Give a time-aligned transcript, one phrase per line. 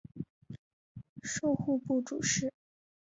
[1.21, 2.51] 授户部主事。